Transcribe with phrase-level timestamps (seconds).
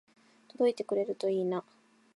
[0.47, 1.63] 届いてくれるといいな